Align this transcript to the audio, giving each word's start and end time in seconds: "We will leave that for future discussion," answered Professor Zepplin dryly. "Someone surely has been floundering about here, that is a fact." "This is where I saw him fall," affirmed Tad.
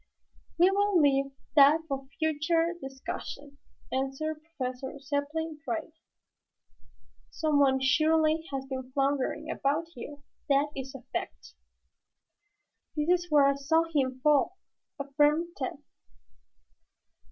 "We 0.57 0.71
will 0.71 0.99
leave 0.99 1.33
that 1.55 1.81
for 1.87 2.07
future 2.17 2.73
discussion," 2.81 3.59
answered 3.91 4.41
Professor 4.43 4.97
Zepplin 4.97 5.59
dryly. 5.63 5.93
"Someone 7.29 7.79
surely 7.79 8.43
has 8.49 8.65
been 8.65 8.91
floundering 8.93 9.51
about 9.51 9.89
here, 9.93 10.17
that 10.49 10.69
is 10.75 10.95
a 10.95 11.03
fact." 11.13 11.53
"This 12.95 13.09
is 13.09 13.27
where 13.29 13.45
I 13.45 13.53
saw 13.53 13.83
him 13.93 14.19
fall," 14.23 14.57
affirmed 14.99 15.49
Tad. 15.57 15.77